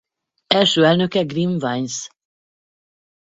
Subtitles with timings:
[0.47, 2.09] Első elnöke Grimm Vince.